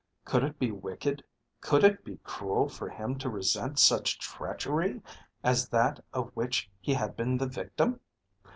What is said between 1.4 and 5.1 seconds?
could it be cruel for him to resent such treachery